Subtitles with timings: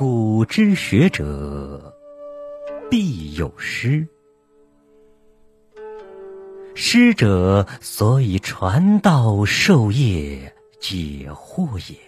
[0.00, 1.94] 古之学者
[2.90, 4.08] 必有师。
[6.74, 10.50] 师者，所以传道授业
[10.80, 11.98] 解惑也。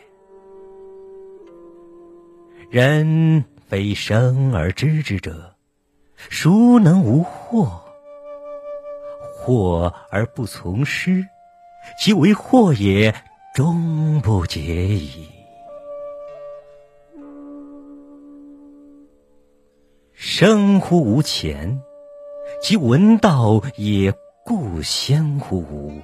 [2.70, 5.54] 人非生而知之者，
[6.16, 7.68] 孰能无惑？
[9.36, 11.22] 惑而不从师，
[12.00, 13.14] 其为惑也，
[13.54, 15.28] 终不解矣。
[20.44, 21.80] 生乎吾前，
[22.60, 24.12] 其闻道也。
[24.44, 26.02] 故先乎吾，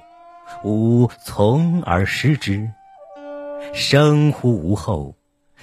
[0.63, 2.65] 吾从而师之；
[3.73, 5.13] 生乎吾后，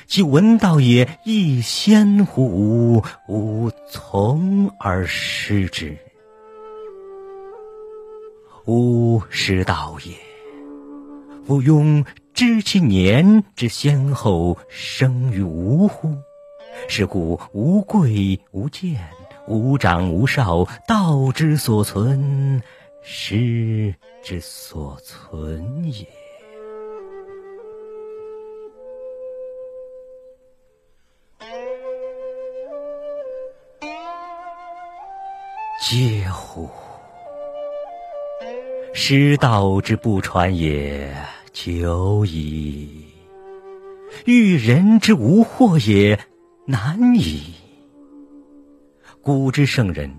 [0.06, 5.96] 其闻道也亦先乎吾，吾从而师之。
[8.66, 10.12] 吾师道也，
[11.46, 12.04] 夫庸
[12.34, 16.14] 知其年之先后生于吾乎？
[16.88, 18.98] 是故无贵无贱。
[19.48, 22.60] 无长无少，道之所存，
[23.00, 26.04] 师之所存也。
[35.80, 36.68] 嗟乎！
[38.92, 41.14] 师道之不传也，
[41.52, 42.88] 久矣；
[44.24, 46.18] 欲人之无惑也，
[46.66, 47.54] 难矣。
[49.22, 50.10] 古之圣人，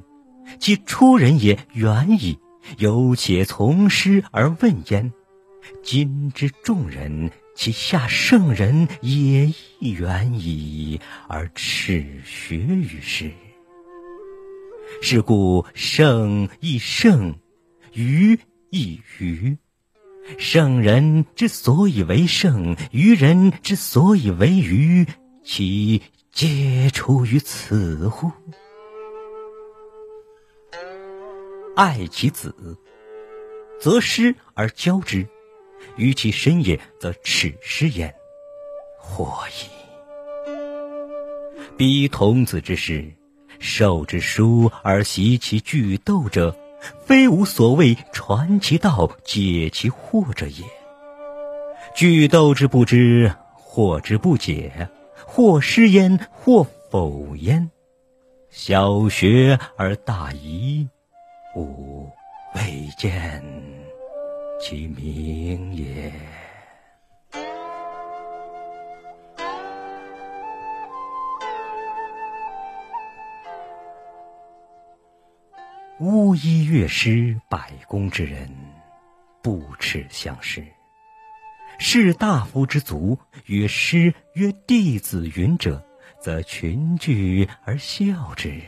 [0.60, 2.40] 其出人也远矣，
[2.78, 5.12] 犹且从师而问焉；
[5.84, 13.30] 今之众人，其下圣人也亦远矣，而耻学于师。
[15.02, 17.36] 是故圣亦圣，
[17.94, 19.58] 愚亦愚。
[20.38, 25.06] 圣人之所以为圣，愚人之所以为愚，
[25.44, 26.02] 其
[26.38, 28.32] 皆出于此乎？
[31.76, 32.54] 爱其子，
[33.82, 35.26] 则师而教之；
[35.96, 38.14] 于其身也，则耻师焉。
[39.00, 39.66] 或矣！
[41.76, 43.12] 彼童子之师，
[43.58, 46.56] 授之书而习其句斗者，
[47.04, 50.64] 非吾所谓传其道、解其惑者也。
[51.96, 54.88] 句斗之不知，惑之不解，
[55.26, 57.70] 或师焉，或否焉。
[58.50, 60.88] 小学而大遗。
[61.56, 62.10] 吾
[62.56, 63.44] 未见
[64.60, 66.12] 其明也。
[76.00, 78.48] 巫医乐师百工之人，
[79.42, 80.64] 不耻相师。
[81.80, 85.86] 士大夫之族，曰师曰弟子云者，
[86.20, 88.62] 则群聚而笑之。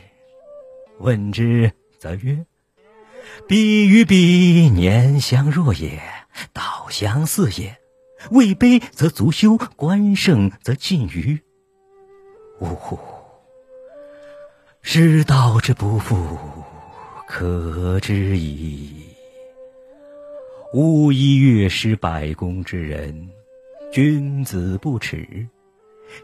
[0.98, 2.46] 问之，则曰。
[3.46, 6.00] 彼与彼年相若也，
[6.52, 7.78] 道相似也。
[8.30, 11.40] 位卑则足羞，官盛则近谀。
[12.60, 12.98] 呜呼！
[14.82, 16.38] 师道之不复，
[17.26, 19.06] 可知矣。
[20.72, 23.28] 吾以乐师百工之人，
[23.92, 25.44] 君子不耻。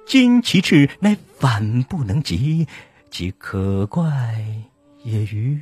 [0.07, 2.65] 今其志乃反不能及，
[3.11, 4.05] 其可怪
[5.03, 5.61] 也欤？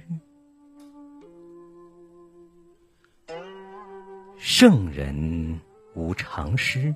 [4.36, 5.58] 圣人
[5.94, 6.94] 无常师。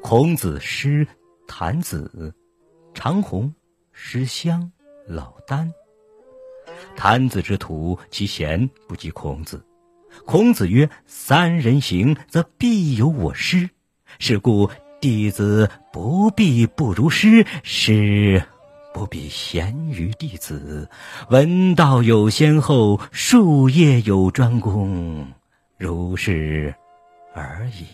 [0.00, 1.04] 孔子师
[1.48, 2.32] 谭子、
[2.92, 3.52] 长虹、
[3.92, 4.70] 师襄、
[5.04, 5.68] 老聃。
[6.94, 9.60] 谭子之徒，其贤不及孔子。
[10.24, 13.68] 孔子曰：“三人行，则必有我师。
[14.18, 18.42] 是故弟子不必不如师，师
[18.92, 20.88] 不必贤于弟子。
[21.28, 25.26] 闻道有先后，术业有专攻。”
[25.76, 26.74] 如是
[27.34, 27.86] 而已。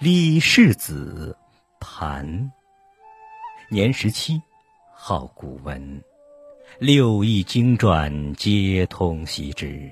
[0.00, 1.36] 李氏子
[1.78, 2.50] 盘，
[3.68, 4.40] 年十七，
[5.02, 6.04] 好古文，
[6.78, 9.90] 六艺经传皆通习之，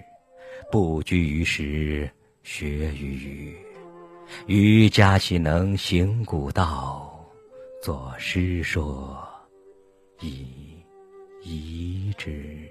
[0.70, 2.08] 不拘于时，
[2.42, 3.56] 学于余。
[4.46, 7.26] 余家其能行古道，
[7.82, 9.26] 作诗说。
[10.20, 10.46] 以
[11.42, 12.70] 遗之。